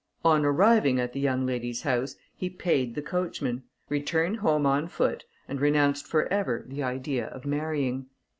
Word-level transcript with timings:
On 0.25 0.43
arriving 0.43 0.99
at 0.99 1.13
the 1.13 1.19
young 1.19 1.45
lady's 1.45 1.83
house, 1.83 2.15
he 2.35 2.49
paid 2.49 2.95
the 2.95 3.03
coachman, 3.03 3.61
returned 3.87 4.37
home 4.37 4.65
on 4.65 4.87
foot, 4.87 5.25
and 5.47 5.61
renounced 5.61 6.07
for 6.07 6.25
ever 6.33 6.65
the 6.67 6.81
idea 6.81 7.27
of 7.27 7.45
marrying. 7.45 8.07